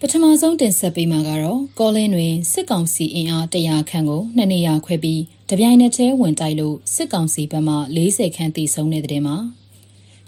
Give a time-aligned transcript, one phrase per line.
[0.00, 9.36] ပထမဆုံးတင်ဆက်ပေးမှာကတော့ကောလင်းတွင်စစ်ကောင်စီအင်အား100ခန့်ကိုနှစ်နေရာခွဲပြီးတပြိုင်နက်တည်းဝင်တိုက်လို့စစ်ကောင်စီဘက်မှ40ခန့်တိဆုံးတဲ့တဲ့မှာ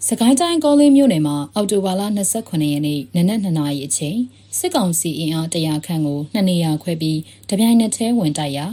[0.06, 2.02] စကိုင်းတိုင်းကောလင်းမြို့နယ်မှာအောက်တိုဘာလ
[2.36, 4.18] 29ရက်နေ့နနက်2နာရီအချိန်
[4.58, 8.66] စစ်ကောင်စီအင်အား100ခန့်ကိုနှစ်နေရာခွဲပြီးတပြိုင်နက်တည်းဝင်တိုက်ရာ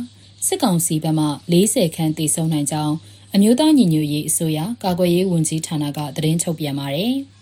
[0.48, 2.96] စစ်ကောင်စီဘက်မှ40ခန့်တိဆုံးနိုင်ကြောင်း
[3.36, 7.16] အမျိုးသားညီညွတ်ရေးအစိုးရကာကွယ်ရေးဝန်ကြီးဌာနကသတင်းထုတ်ပြန်ပါတယ်။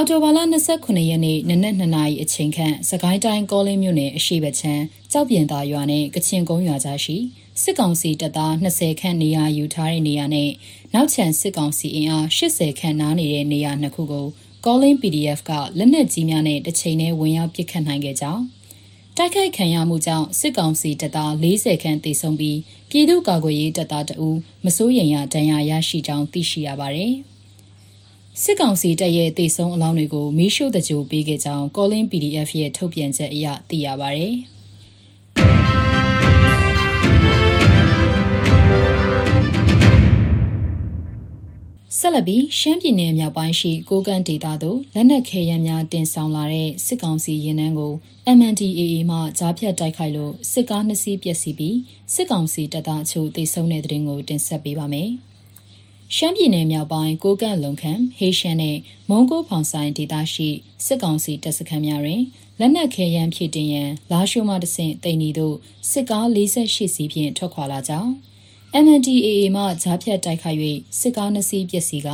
[0.00, 0.38] အော်တိုဘာလ
[0.74, 7.16] 29ရက်နေ့နနက်2နာရီအချိန်ခန့်စကိုင်းတိုင်းကောလင်းမြို့နယ်အရှိဘချမ်းကြောက်ပြင်သာရွာနဲ့ကချင်ကုန်းရွာကြားရှိ
[7.62, 10.50] စစ်ကောင်စီတပ်သား20ခန့်နေရာယူထားတဲ့နေရာနဲ့
[10.94, 14.26] နောက်ချန်စစ်ကောင်စီအင်အား80ခန့်နားနေတဲ့နေရာနှစ်ခုကို
[14.64, 18.42] ကောလင်း PDF ကလက်နက်ကြီးများနဲ့တစ်ချိန်တည်းဝင်ရောက်ပစ်ခတ်နိုင်ခဲ့ကြောင်း
[19.16, 22.58] တိုက်ခိုက်ခံရမှုကြောင့်စစ်ကောင်စီတပ်သား40ခန့်သေဆုံးပြီး
[22.90, 27.14] ပြည်သူ့ကာကွယ်ရေးတပ်သားတအူးမစိုးရိမ်ရဒဏ်ရာရရှိကြောင်းသိရှိရပါတယ်။
[28.42, 34.24] စစ်ကောင်စီတပ်ရဲ့တေဆုံးအလောင်းတွေကိုမီးရှို့တကြိုပေးခဲ့ကြောင်း Calling PDF ရဲ့ထုတ်ပြန်ချက်အရသိရပါဗျ။
[41.98, 47.92] ဆက်လက်ပြီးရှမ်းပြည်နယ်မြောက်ပိုင်းရှိကိုကန့်ဒေသသို့လက်နက်ခဲယမ်းများတင်ဆောင်လာတဲ့စစ်ကောင်စီရင်နှန်းကို
[48.36, 51.76] MNDAA မှကြားဖြတ်တိုက်ခိုက်လို့စစ်ကားနှစ်စီးပျက်စီးပြီး
[52.14, 55.10] စစ်ကောင်စီတပ်သားအချို့တေဆုံးတဲ့တဲ့တင်ကိုတင်ဆက်ပေးပါမယ်။
[56.16, 58.76] ရှမ်းပြည်နယ်မြောက်ပိုင်းကိုကန့်လုံခံဟေးရှမ်းနဲ့
[59.10, 60.48] မုံကိုဖောင်ဆိုင်ဒေသရှိ
[60.84, 62.22] စစ်ကောင်စီတပ်စခန်းများတွင်
[62.58, 65.56] လက်နက်ခဲယမ်းဖြည့်တင်ရန်လာရှိုးမှတဆင့်တိန်နီတို့
[65.90, 68.10] စစ်ကား48စီးဖြင့်ထွက်ခွာလာကြောင်း
[68.84, 70.58] MNDAA မှဂျားဖြတ်တိုက်ခိုက်၍
[71.00, 72.08] စစ်ကား2စီးပျက်စီးက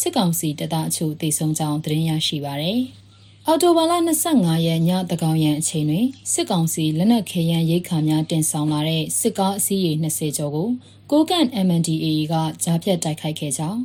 [0.00, 2.80] စစ်ကောင်စီတပ်သားအချို့တေဆုံးကြောင်းသတင်းရရှိပါရယ်။
[3.48, 3.92] အော်တိုဘာလ
[4.28, 10.68] 25ရက်ညတကောင်ရန်အချိန်တွင်စစ်ကောင်စီလက်နက်ခဲယမ်းရိတ်ခါများတင်ဆောင်လာတဲ့စစ်ကားအစီးရေ20ကျော်ကို
[11.10, 12.34] ကိုကန့် MNDAA က
[12.64, 13.80] ကြားဖြတ်တိုက်ခိုက်ခဲ့ကြောင်း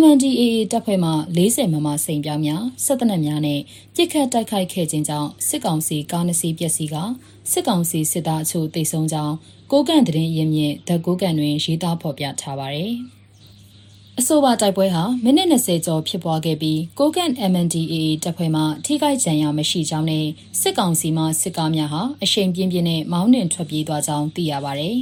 [0.00, 0.42] MNDAA
[0.72, 3.60] တပ်ဖွဲ့မှ40မမစိန်ပြောင်းများစစ်တပ်များနဲ့
[3.94, 6.96] ပြစ်ခတ်တိုက်ခိုက်ခဲ့ခြင်းကြောင့်စစ်ကောင်စီကားနစီပျက်စီးက
[7.52, 9.34] စစ်ကောင်စီစစ်သားအချို့တိတ်ဆုံးကြောင်း
[9.72, 12.94] ကိုကန့်တရင်ရင်မြင့်ဓာတ်ကိုကန့်တွင်ရေးသားဖော်ပြထားပါတယ်။
[14.20, 20.26] အဆိုပါတိုက်ပွဲဟာမိနစ်20ကျော်ဖြစ်ပွားခဲ့ပြီးကိုကန့် MNDAA တပ်ဖွဲ့မှထိခိုက်ကြံရမရှိကြောင်းနဲ့
[20.60, 24.96] စစ်ကောင်စီမှစစ်ကားများဟာအရှိန်ပြင်းပြင်းနဲ့မောင်းနှင်ထွက်ပြေးသွားကြောင်းသိရပါတယ်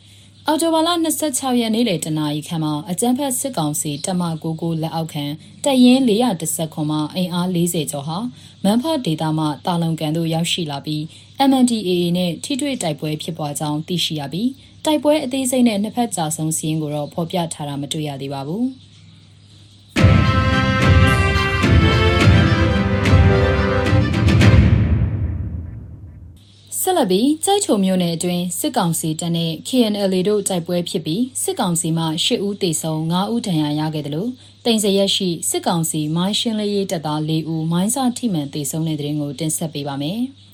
[0.46, 0.88] ။အော်တိုဘာလ
[1.24, 5.24] 26ရက်နေ့လေတနာရီခန့်မှာအကြမ်းဖက်စစ်ကောင်စီတမကိုကိုလက်အောက်ခံ
[5.64, 8.18] တပ်ရင်း410ခွန်မှအင်အား40ကျော်ဟာ
[8.64, 11.02] မန်ဖတ်ဒေတာမှတာလုံကန်သို့ရောက်ရှိလာပြီး
[11.50, 14.50] MNDAA နဲ့ထိတွေ့တိုက်ပွဲဖြစ်ပွားကြောင်းသိရှိရပြီး
[14.84, 18.64] တိုက်ပွဲအသေးစိတ်နဲ့နှစ်ဖက်ကြာဆုံးစီးရင်ကိုတော့ဖော်ပြထားတာမတွေ့ရသေးပါဘူး။
[26.80, 34.30] ဆက်လက်ပြီးကြိုက်ချုံမြို့နယ်အတွင်းစစ်ကောင်စီတပ်နဲ့ KNL တို့တိုက်ပွဲဖြစ်ပြီးစစ်ကောင်စီမှ၈ဦးသေဆုံး၅ဦးဒဏ်ရာရခဲ့တယ်လို့
[34.64, 40.20] တင်စရက်ရှိစစ်ကောင်စီမိုင်းရှင်းလေးရေးတပ်သား၄ဦးမိုင်းစာထိမှန်သေဆုံးတဲ့တဲ့ရင်ကိုတင်ဆက်ပေးပါမယ်။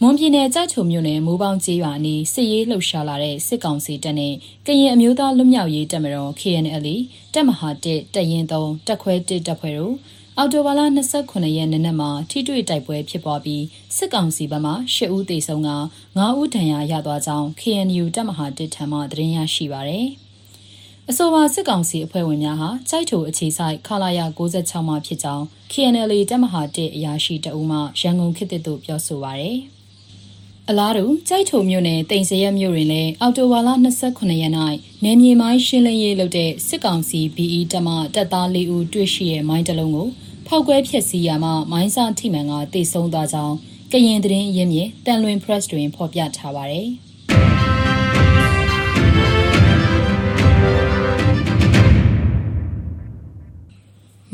[0.00, 4.34] မွန်ပြည်နယ်ကြိုက်ချုံမြို့နယ်မိုးပေါင်းကျေးရွာနီးစစ်ရေးလှုပ်ရှားလာတဲ့စစ်ကောင်စီတပ်နဲ့
[4.66, 6.86] ကရင်အမျိုးသားလွတ်မြောက်ရေးတပ်မတော် KNL
[7.34, 9.94] တပ်မဟာ1တပ်ရင်း3တပ်ခွဲ1တပ်ဖွဲ့တို့
[10.38, 10.80] အော်တိုဘာလ
[11.18, 13.64] 29ရက်နေ့နက်မှာထိတွေ့တိုက်ပွဲဖြစ်ပွားပြီး
[13.96, 15.70] စစ်ကောင်စီဘက်မှ10ဦးသေဆုံးက
[16.08, 20.08] 9ဦးဒဏ်ရာရသွားကြောင်း KNU တပ်မဟာတစ်ထံမှသတင်းရရှိပါရယ်။
[21.10, 29.60] အဆိုပါစစ်ကောင်စီအဖွဲ့ဝင်များဟာကြိုက်ထိုအခြေဆိုင်ခလာရ96မှဖြစ်ကြောင်း KNL တပ်မဟာတစ်အရာရှိတအူးမှရန်ကုန်ခေတ်သို့ပြောဆိုပါရယ်။
[30.70, 34.52] အလားတူကြိုက်ထုံမြို့နယ်တိန်စရက်မြို့တွင်လည်းအော်တိုဝါလာ29ရက်၌
[35.04, 40.08] နယ်မြေမိုင်းရှင်းလင်းရေးလုပ်တဲ့စစ်ကောင်စီ BE တပ်မှတပ်သား၄ဦးတွေ့ရှိတဲ့မိုင်းတလုံးကို
[40.46, 43.54] ဖောက်ကွဲဖျက်ဆီးရာမှမိုင်းစာထိမှန်ကတိတ်ဆုံးသွားကြောင်း
[43.92, 46.88] ကရင်သတင်းရင်းမြစ်တန်လွင် press တွင်ဖော်ပြထားပါတယ်။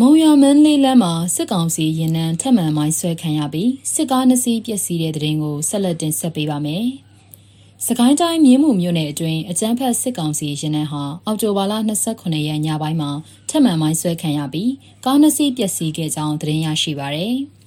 [0.03, 6.87] မုံရမန်းလေးလမ်းမှာစစ်ကောင်စီရင်နှန်းထက်မှန်မိုင်းဆွဲခံရပြီးစစ်ကားနှစ်စီးပျက်စီးတဲ့တဲ့ရင်ကိုဆက်လက်တင်ဆက်ပေးပါမယ်။
[7.87, 11.75] စကိုင်းတိုင်းမြင်းမှုမြို့နယ်အတွင်းအကြမ်းဖက်စစ်ကောင်စီရင်နှန်းဟာအောက်တိုဘာလ
[12.11, 13.11] 29ရက်ညပိုင်းမှာ
[13.49, 14.73] ထက်မှန်မိုင်းဆွဲခံရပြီး
[15.05, 17.37] ကားနှစ်စီးပျက်စီးခဲ့ကြောင်းသတင်းရရှိပါရယ်။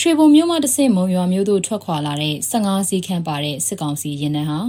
[0.00, 4.60] ရွှေဘုံမြို့မှတဆင့်မုံရွာမြို့သို့ထွက်ခွာလာတဲ့15စီးခန့်ပါတဲ့စစ်ကောင်စီရင်နှန်းဟာ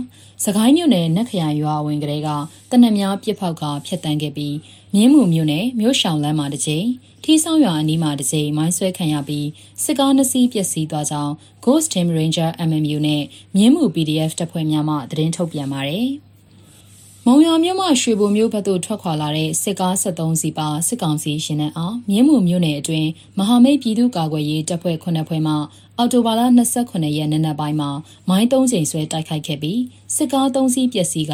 [0.44, 2.30] စကိုင်းမြို့နယ်နက်ခရိုင်ရွာဝင်ကလေးက
[2.72, 4.56] တနက်များပြစ်ဖောက်ကဖျက်တမ်းခဲ့ပြီး
[4.96, 6.86] မြင်းမှုမြို့နယ်မြို့ရှောင်လမ်းမှာတစ်ချိန်
[7.24, 9.48] ထီဆောင်ရွာအနီးမှာတစ်ချိန်မိုင်းဆွဲခံရပြီး
[9.84, 11.34] စစ်ကားနှစ်စီးပျက်စီးသွားကြောင်း
[11.66, 13.24] Ghost Team Ranger MMU နဲ့
[13.56, 16.10] မြင်းမှု PDF တပ်ဖွဲ့များမှသတင်းထုတ်ပြန်ပါတယ်။
[17.26, 25.54] မုံရွာမြို့မှရွှေဘိုမြို့ဘက်သို့ထွက်ခွာလာတဲ့စစ်ကား73စီးပါစစ်ကောင်စီရှင်နှန်းအောင်မြင်းမှုမြို့နယ်အတွင်းမဟာမိတ်ပြည်သူ့ကာကွယ်ရေးတပ်ဖွဲ့ခုနှစ်ဖွဲ့မှ
[25.98, 26.42] အော်တိုဘာလ
[26.80, 27.90] 29ရက်နေ့နက်ပိုင်းမှာ
[28.30, 29.82] မိုင်း၃ချိန်ဆွဲတိုက်ခိုက်ခဲ့ပြီး
[30.16, 31.34] စစ်ကား၃စီးပျက်စီးက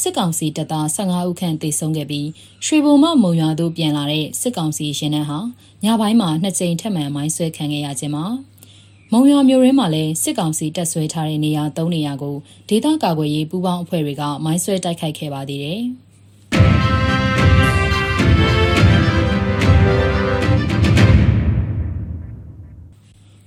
[0.00, 2.28] စစ်ကောင်စီတပ်သား15ဦးခန့်သေဆုံးခဲ့ပြီး
[2.66, 5.38] ရွှေဘုံမှမုံရွာသို့ပြန်လာတဲ့စစ်ကောင်စီရှင်နှန်းဟာ
[5.84, 8.26] ညပိုင်းမှာနှစ်ကြိမ်ထပ်မံမိုင်းဆွဲခံခဲ့ရခြင်းမှာ
[9.12, 12.36] မုံရွာမြို့ရင်းမှာလည်းစစ်ကောင်စီတပ်ဆွဲထားတဲ့နေရာ၃နေရာကို
[12.68, 15.82] ဒေသကာကွယ်ရေးပူးပေါင်းအဖွဲ့တွေကမိုင်းဆွဲတိုက်ခိုက်ခဲ့ပါသေးတယ်။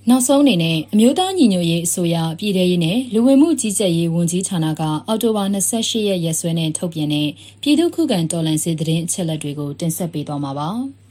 [0.08, 7.28] နောက်ဆုံးအနေနဲ့အမျိုးသားညီညွတ်ရေးအစိုးရပြည်ထရေးနဲ့လူဝင်မှုကြီးကြပ်ရေးဝန်ကြီးဌာနကအောက်တိုဘာ28ရက်ရက်စွဲနဲ့ထုတ်ပြန်တဲ့
[7.62, 10.68] ပြည်သူ့ခုခံတော်လှန်ရေးသတင်းအချက်အလက်တွေကိုတင်ဆက်ပေးသွားမှာပါ။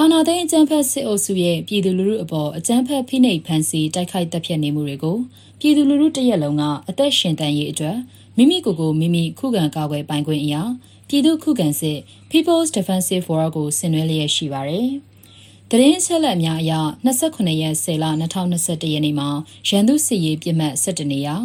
[0.00, 5.18] အာနာသိန်းအကြံဖက်စစ်အုပ်စုရဲ့ပြည်သူလူထုအပေါ်အကြံဖက်ဖိနှိပ်ဖန်ဆီးတိုက်ခိုက်တပ်ဖြတ်နေမှုတွေကို
[5.60, 7.96] ပြည်သူလူထုတရက်လုံးကအသက်ရှင်တန်ရေးအတွက်
[8.36, 10.62] မိမိကိုယ်ကိုမိမိခုခံကာကွယ်ပိုင်ခွင့်အရာ
[11.08, 11.98] ပြည်သူခုခံစစ်
[12.30, 14.88] People's Defensive War ကိုဆင်နွှဲလျက်ရှိပါတယ်။
[15.70, 16.72] တရင်ဆက်လက်များအရ
[17.06, 19.28] 29ရက်10လ2021ရက်နေ့မှာ
[19.68, 21.36] ရန်သူစစ်ရေးပြစ်မှတ်17နေရာ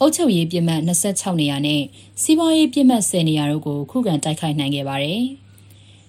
[0.00, 1.82] အုပ်ချုပ်ရေးပြစ်မှတ်26နေရာနဲ့
[2.22, 5.24] စီးပွားရေးပြစ်မှတ်10နေရာတို့ကိုခုခံတိုက်ခိုက်နိုင်ခဲ့ပါတယ်။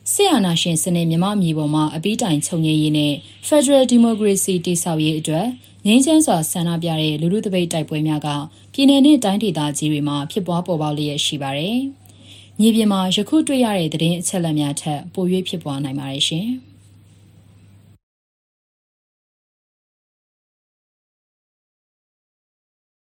[0.10, 3.14] ဆီယနာရှင်စနစ်မြမမြေပေါ်မှာအပိတိုင်ခြုံငြိရေးနဲ့
[3.48, 5.48] Federal Democracy တိဆောက်ရေးအတွက်
[5.86, 8.28] ငြိမ်းချမ်းစွာဆန္ဒပြတဲ့လူလူတပိတ်တိုက်ပွဲများက
[8.74, 11.78] ပြည်내နဲ့တိုင်းဒေသကြီးတွေမှာဖြစ်ပွားပေါ်ပေါက်လျက်ရှိပါတယ်။
[12.60, 16.48] မြေပြင်မှာယခုတွေ့ရတဲ့သတင်းအချက်အလက်များထက်ပို၍ဖြစ်ပွားနိုင်ပါတယ်ရှင်။